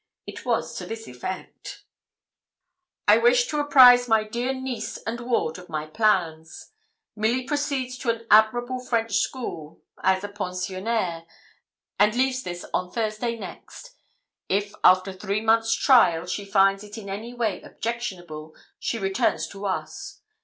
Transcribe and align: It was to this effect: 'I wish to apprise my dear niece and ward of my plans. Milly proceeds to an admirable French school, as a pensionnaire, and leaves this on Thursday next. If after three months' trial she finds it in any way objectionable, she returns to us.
It 0.25 0.45
was 0.45 0.75
to 0.79 0.87
this 0.87 1.07
effect: 1.07 1.83
'I 3.07 3.19
wish 3.19 3.45
to 3.49 3.59
apprise 3.59 4.07
my 4.07 4.23
dear 4.23 4.51
niece 4.51 4.97
and 4.97 5.19
ward 5.19 5.59
of 5.59 5.69
my 5.69 5.85
plans. 5.85 6.71
Milly 7.15 7.43
proceeds 7.43 7.99
to 7.99 8.09
an 8.09 8.25
admirable 8.31 8.79
French 8.79 9.17
school, 9.17 9.79
as 10.01 10.23
a 10.23 10.27
pensionnaire, 10.27 11.27
and 11.99 12.15
leaves 12.15 12.41
this 12.41 12.65
on 12.73 12.89
Thursday 12.89 13.35
next. 13.37 13.93
If 14.49 14.73
after 14.83 15.13
three 15.13 15.41
months' 15.41 15.75
trial 15.75 16.25
she 16.25 16.45
finds 16.45 16.83
it 16.83 16.97
in 16.97 17.07
any 17.07 17.35
way 17.35 17.61
objectionable, 17.61 18.55
she 18.79 18.97
returns 18.97 19.47
to 19.49 19.67
us. 19.67 20.21